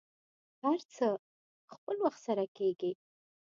[0.63, 1.07] هر څه
[1.67, 2.91] په خپل وخت سره کیږي.